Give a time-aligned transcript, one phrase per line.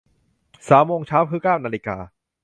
[0.67, 1.97] สามโมงเช้า คือเก้านาฬิกา